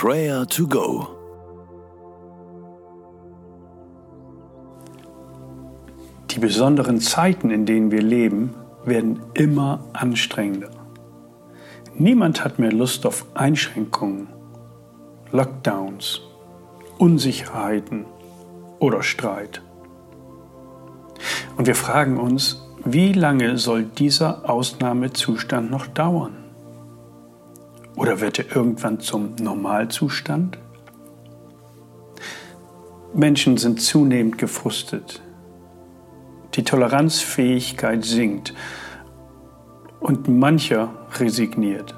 Prayer 0.00 0.46
to 0.46 0.68
Go. 0.68 1.08
Die 6.30 6.38
besonderen 6.38 7.00
Zeiten, 7.00 7.50
in 7.50 7.66
denen 7.66 7.90
wir 7.90 8.02
leben, 8.02 8.54
werden 8.84 9.18
immer 9.34 9.80
anstrengender. 9.94 10.70
Niemand 11.96 12.44
hat 12.44 12.60
mehr 12.60 12.70
Lust 12.70 13.06
auf 13.06 13.26
Einschränkungen, 13.34 14.28
Lockdowns, 15.32 16.20
Unsicherheiten 16.98 18.04
oder 18.78 19.02
Streit. 19.02 19.62
Und 21.56 21.66
wir 21.66 21.74
fragen 21.74 22.18
uns, 22.18 22.64
wie 22.84 23.12
lange 23.12 23.58
soll 23.58 23.82
dieser 23.82 24.48
Ausnahmezustand 24.48 25.72
noch 25.72 25.88
dauern? 25.88 26.37
Oder 27.98 28.20
wird 28.20 28.38
er 28.38 28.54
irgendwann 28.54 29.00
zum 29.00 29.34
Normalzustand? 29.40 30.56
Menschen 33.12 33.56
sind 33.56 33.80
zunehmend 33.82 34.38
gefrustet. 34.38 35.20
Die 36.54 36.62
Toleranzfähigkeit 36.62 38.04
sinkt 38.04 38.54
und 39.98 40.28
mancher 40.28 40.94
resigniert. 41.18 41.96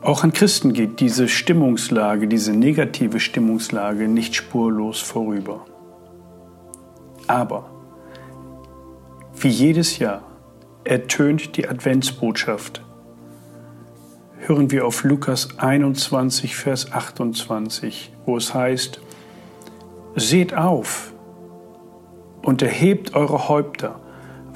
Auch 0.00 0.22
an 0.22 0.32
Christen 0.32 0.72
geht 0.72 1.00
diese 1.00 1.26
Stimmungslage, 1.26 2.28
diese 2.28 2.52
negative 2.52 3.18
Stimmungslage 3.18 4.06
nicht 4.06 4.36
spurlos 4.36 5.00
vorüber. 5.00 5.66
Aber 7.26 7.68
wie 9.34 9.48
jedes 9.48 9.98
Jahr 9.98 10.35
ertönt 10.86 11.56
die 11.56 11.68
Adventsbotschaft. 11.68 12.82
Hören 14.38 14.70
wir 14.70 14.86
auf 14.86 15.04
Lukas 15.04 15.58
21, 15.58 16.56
Vers 16.56 16.92
28, 16.92 18.12
wo 18.24 18.36
es 18.36 18.54
heißt, 18.54 19.00
Seht 20.18 20.54
auf 20.54 21.12
und 22.42 22.62
erhebt 22.62 23.14
eure 23.14 23.48
Häupter, 23.48 24.00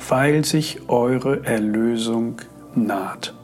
weil 0.09 0.45
sich 0.45 0.89
eure 0.89 1.45
Erlösung 1.45 2.41
naht. 2.75 3.35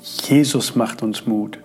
Jesus 0.00 0.74
macht 0.74 1.02
uns 1.02 1.26
Mut. 1.26 1.58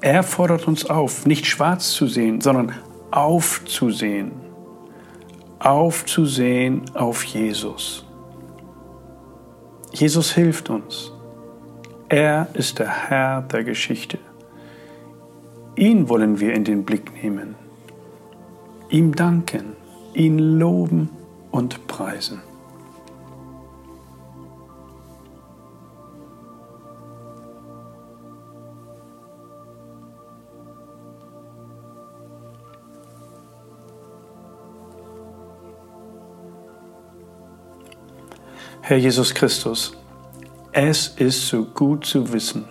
Er 0.00 0.22
fordert 0.22 0.68
uns 0.68 0.88
auf, 0.88 1.26
nicht 1.26 1.46
schwarz 1.46 1.90
zu 1.90 2.06
sehen, 2.06 2.40
sondern 2.40 2.72
aufzusehen. 3.10 4.47
Aufzusehen 5.58 6.82
auf 6.94 7.24
Jesus. 7.24 8.06
Jesus 9.92 10.32
hilft 10.32 10.70
uns. 10.70 11.12
Er 12.08 12.48
ist 12.54 12.78
der 12.78 12.88
Herr 12.88 13.42
der 13.42 13.64
Geschichte. 13.64 14.18
Ihn 15.74 16.08
wollen 16.08 16.40
wir 16.40 16.54
in 16.54 16.64
den 16.64 16.84
Blick 16.84 17.22
nehmen, 17.22 17.54
ihm 18.88 19.14
danken, 19.14 19.76
ihn 20.14 20.38
loben 20.38 21.10
und 21.50 21.86
preisen. 21.86 22.40
Herr 38.80 38.96
Jesus 38.96 39.34
Christus, 39.34 39.92
es 40.72 41.08
ist 41.08 41.48
so 41.48 41.64
gut 41.64 42.06
zu 42.06 42.32
wissen, 42.32 42.64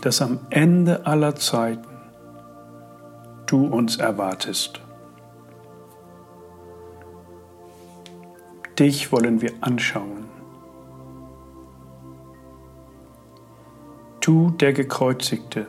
dass 0.00 0.22
am 0.22 0.40
Ende 0.50 1.04
aller 1.06 1.34
Zeiten 1.34 1.86
du 3.46 3.66
uns 3.66 3.96
erwartest. 3.96 4.80
Dich 8.78 9.10
wollen 9.12 9.40
wir 9.40 9.52
anschauen. 9.60 10.26
Du 14.20 14.50
der 14.50 14.72
Gekreuzigte, 14.72 15.66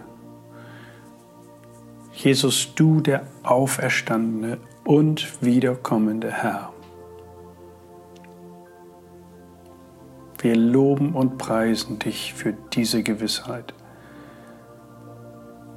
Jesus, 2.13 2.73
du 2.73 3.01
der 3.01 3.27
auferstandene 3.43 4.57
und 4.83 5.41
wiederkommende 5.43 6.31
Herr. 6.31 6.73
Wir 10.39 10.55
loben 10.55 11.13
und 11.13 11.37
preisen 11.37 11.99
dich 11.99 12.33
für 12.33 12.53
diese 12.73 13.01
Gewissheit. 13.03 13.73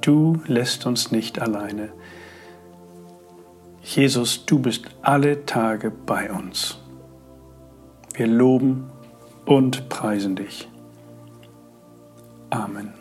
Du 0.01 0.41
lässt 0.45 0.85
uns 0.85 1.11
nicht 1.11 1.41
alleine. 1.41 1.91
Jesus, 3.83 4.45
du 4.45 4.59
bist 4.59 4.85
alle 5.01 5.45
Tage 5.45 5.91
bei 5.91 6.31
uns. 6.31 6.77
Wir 8.13 8.27
loben 8.27 8.89
und 9.45 9.89
preisen 9.89 10.35
dich. 10.35 10.67
Amen. 12.49 12.93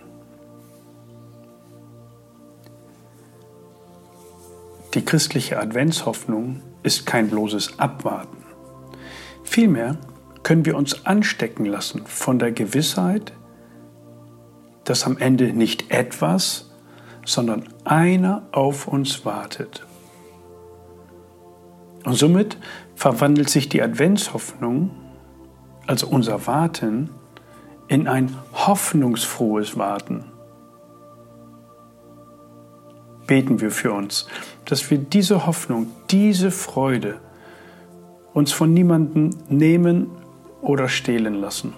Die 4.94 5.04
christliche 5.04 5.58
Adventshoffnung 5.60 6.62
ist 6.82 7.06
kein 7.06 7.28
bloßes 7.28 7.78
Abwarten. 7.78 8.38
Vielmehr 9.44 9.98
können 10.42 10.64
wir 10.64 10.76
uns 10.76 11.06
anstecken 11.06 11.66
lassen 11.66 12.06
von 12.06 12.38
der 12.38 12.52
Gewissheit, 12.52 13.32
dass 14.84 15.04
am 15.04 15.18
Ende 15.18 15.52
nicht 15.52 15.90
etwas, 15.90 16.70
sondern 17.24 17.64
einer 17.84 18.42
auf 18.52 18.88
uns 18.88 19.24
wartet. 19.24 19.86
Und 22.04 22.14
somit 22.14 22.56
verwandelt 22.94 23.50
sich 23.50 23.68
die 23.68 23.82
Adventshoffnung, 23.82 24.90
also 25.86 26.06
unser 26.06 26.46
Warten, 26.46 27.10
in 27.88 28.08
ein 28.08 28.34
hoffnungsfrohes 28.52 29.76
Warten. 29.76 30.24
Beten 33.26 33.60
wir 33.60 33.70
für 33.70 33.92
uns, 33.92 34.26
dass 34.64 34.90
wir 34.90 34.98
diese 34.98 35.46
Hoffnung, 35.46 35.88
diese 36.10 36.50
Freude 36.50 37.20
uns 38.32 38.52
von 38.52 38.72
niemandem 38.72 39.30
nehmen 39.48 40.10
oder 40.62 40.88
stehlen 40.88 41.40
lassen. 41.40 41.74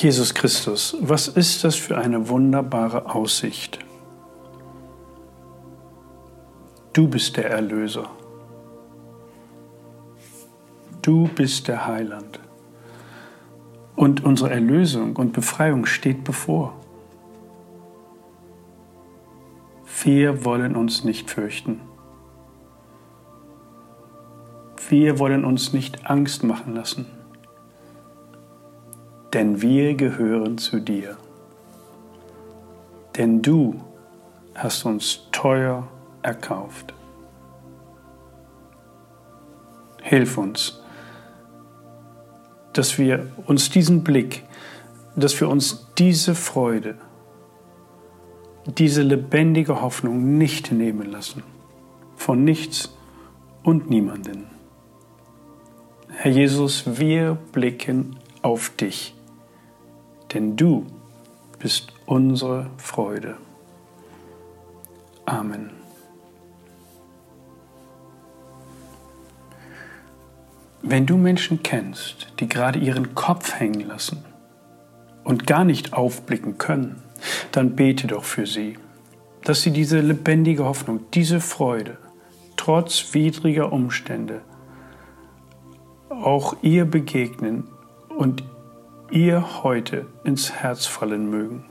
Jesus 0.00 0.32
Christus, 0.32 0.96
was 1.00 1.26
ist 1.26 1.64
das 1.64 1.74
für 1.74 1.98
eine 1.98 2.28
wunderbare 2.28 3.12
Aussicht? 3.12 3.80
Du 6.92 7.08
bist 7.08 7.36
der 7.36 7.50
Erlöser. 7.50 8.08
Du 11.02 11.26
bist 11.26 11.66
der 11.66 11.88
Heiland. 11.88 12.38
Und 13.96 14.24
unsere 14.24 14.50
Erlösung 14.50 15.16
und 15.16 15.32
Befreiung 15.32 15.84
steht 15.84 16.22
bevor. 16.22 16.76
Wir 20.04 20.44
wollen 20.44 20.76
uns 20.76 21.02
nicht 21.02 21.28
fürchten. 21.28 21.80
Wir 24.88 25.18
wollen 25.18 25.44
uns 25.44 25.72
nicht 25.72 26.08
Angst 26.08 26.44
machen 26.44 26.76
lassen 26.76 27.17
denn 29.32 29.60
wir 29.60 29.94
gehören 29.94 30.58
zu 30.58 30.80
dir. 30.80 31.16
Denn 33.16 33.42
du 33.42 33.80
hast 34.54 34.84
uns 34.84 35.28
teuer 35.32 35.86
erkauft. 36.22 36.94
Hilf 40.02 40.38
uns, 40.38 40.80
dass 42.72 42.98
wir 42.98 43.30
uns 43.46 43.70
diesen 43.70 44.04
Blick, 44.04 44.44
dass 45.16 45.38
wir 45.40 45.48
uns 45.48 45.88
diese 45.98 46.34
Freude, 46.34 46.94
diese 48.66 49.02
lebendige 49.02 49.82
Hoffnung 49.82 50.38
nicht 50.38 50.72
nehmen 50.72 51.10
lassen. 51.10 51.42
Von 52.16 52.44
nichts 52.44 52.94
und 53.62 53.90
niemanden. 53.90 54.46
Herr 56.08 56.32
Jesus, 56.32 56.98
wir 56.98 57.36
blicken 57.52 58.16
auf 58.42 58.70
dich 58.70 59.14
denn 60.32 60.56
du 60.56 60.86
bist 61.58 61.92
unsere 62.06 62.70
Freude. 62.76 63.36
Amen. 65.26 65.70
Wenn 70.82 71.06
du 71.06 71.16
Menschen 71.16 71.62
kennst, 71.62 72.32
die 72.40 72.48
gerade 72.48 72.78
ihren 72.78 73.14
Kopf 73.14 73.58
hängen 73.58 73.80
lassen 73.80 74.24
und 75.24 75.46
gar 75.46 75.64
nicht 75.64 75.92
aufblicken 75.92 76.56
können, 76.56 77.02
dann 77.52 77.74
bete 77.76 78.06
doch 78.06 78.24
für 78.24 78.46
sie, 78.46 78.78
dass 79.42 79.62
sie 79.62 79.72
diese 79.72 80.00
lebendige 80.00 80.64
Hoffnung, 80.64 81.00
diese 81.12 81.40
Freude, 81.40 81.98
trotz 82.56 83.12
widriger 83.12 83.72
Umstände, 83.72 84.40
auch 86.08 86.56
ihr 86.62 86.84
begegnen 86.84 87.64
und 88.16 88.44
ihr 89.10 89.62
heute 89.62 90.06
ins 90.24 90.52
Herz 90.52 90.86
fallen 90.86 91.30
mögen. 91.30 91.64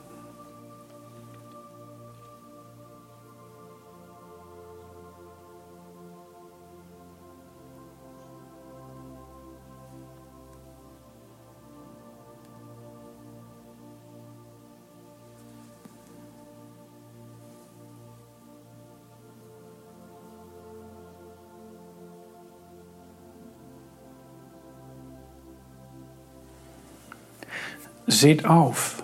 Seht 28.09 28.45
auf 28.45 29.03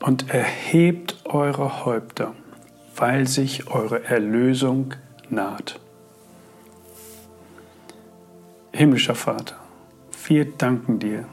und 0.00 0.30
erhebt 0.30 1.26
eure 1.26 1.84
Häupter, 1.84 2.32
weil 2.96 3.28
sich 3.28 3.68
eure 3.68 4.02
Erlösung 4.04 4.94
naht. 5.28 5.78
Himmlischer 8.72 9.14
Vater, 9.14 9.56
wir 10.24 10.50
danken 10.56 10.98
dir, 10.98 11.26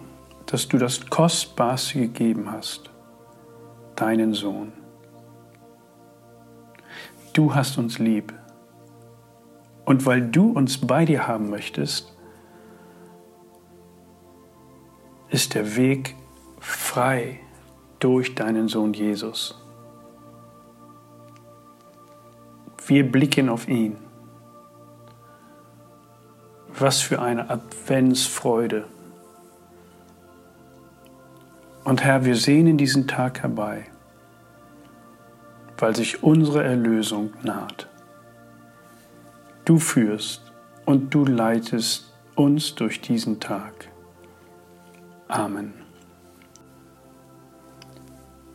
dass 0.47 0.67
du 0.67 0.77
das 0.77 1.09
Kostbarste 1.09 1.97
gegeben 1.97 2.51
hast, 2.51 2.89
deinen 3.95 4.33
Sohn. 4.33 4.73
Du 7.31 7.55
hast 7.55 7.77
uns 7.77 7.99
lieb. 7.99 8.33
Und 9.85 10.05
weil 10.05 10.27
du 10.27 10.51
uns 10.51 10.77
bei 10.85 11.05
dir 11.05 11.25
haben 11.25 11.49
möchtest, 11.49 12.13
ist 15.29 15.53
der 15.55 15.77
Weg 15.77 16.13
frei 16.67 17.39
durch 17.99 18.35
deinen 18.35 18.67
Sohn 18.67 18.93
Jesus. 18.93 19.55
Wir 22.85 23.09
blicken 23.09 23.49
auf 23.49 23.67
ihn. 23.67 23.97
Was 26.77 27.01
für 27.01 27.21
eine 27.21 27.49
Adventsfreude. 27.49 28.85
Und 31.83 32.03
Herr, 32.03 32.25
wir 32.25 32.35
sehnen 32.35 32.77
diesen 32.77 33.07
Tag 33.07 33.41
herbei, 33.41 33.85
weil 35.77 35.95
sich 35.95 36.21
unsere 36.21 36.63
Erlösung 36.63 37.33
naht. 37.43 37.87
Du 39.63 39.79
führst 39.79 40.51
und 40.85 41.13
du 41.13 41.25
leitest 41.25 42.13
uns 42.35 42.75
durch 42.75 43.01
diesen 43.01 43.39
Tag. 43.39 43.89
Amen. 45.27 45.86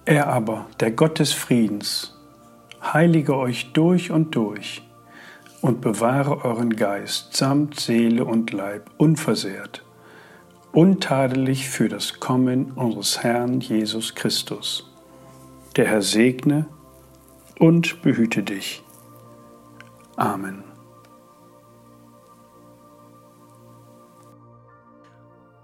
Er 0.05 0.27
aber, 0.27 0.67
der 0.81 0.91
Gott 0.91 1.21
des 1.21 1.33
Friedens, 1.33 2.19
heilige 2.83 3.37
euch 3.37 3.73
durch 3.73 4.11
und 4.11 4.35
durch 4.35 4.83
und 5.61 5.81
bewahre 5.81 6.45
euren 6.45 6.75
Geist 6.75 7.37
samt 7.37 7.79
Seele 7.79 8.25
und 8.25 8.53
Leib 8.53 8.91
unversehrt, 8.97 9.85
untadelig 10.73 11.69
für 11.69 11.89
das 11.89 12.19
Kommen 12.19 12.73
unseres 12.73 13.23
Herrn 13.23 13.61
Jesus 13.61 14.17
Christus. 14.17 14.91
Der 15.77 15.87
Herr 15.87 16.03
segne 16.03 16.67
und 17.61 18.03
behüte 18.03 18.43
dich. 18.43 18.83
Amen. 20.17 20.65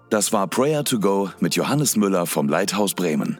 Das 0.09 0.31
war 0.31 0.47
Prayer 0.47 0.85
to 0.85 0.99
Go 0.99 1.29
mit 1.39 1.55
Johannes 1.55 1.97
Müller 1.97 2.25
vom 2.25 2.47
Leithaus 2.47 2.93
Bremen. 2.93 3.39